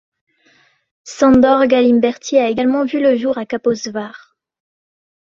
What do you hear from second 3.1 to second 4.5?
jour à Kaposvár.